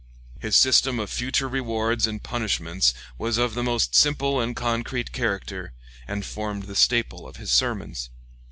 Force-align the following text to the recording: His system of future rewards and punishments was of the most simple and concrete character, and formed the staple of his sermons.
His 0.39 0.55
system 0.55 0.99
of 0.99 1.11
future 1.11 1.47
rewards 1.47 2.07
and 2.07 2.23
punishments 2.23 2.95
was 3.19 3.37
of 3.37 3.53
the 3.53 3.61
most 3.61 3.93
simple 3.93 4.39
and 4.41 4.55
concrete 4.55 5.11
character, 5.11 5.73
and 6.07 6.25
formed 6.25 6.63
the 6.63 6.75
staple 6.75 7.27
of 7.27 7.35
his 7.37 7.51
sermons. 7.51 8.09